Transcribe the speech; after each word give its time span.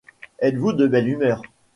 Êtes-vous 0.39 0.73
de 0.73 0.87
belle 0.87 1.09
humeur? 1.09 1.43